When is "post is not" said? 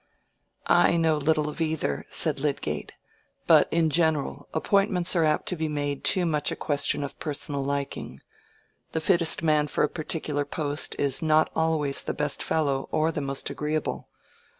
10.43-11.51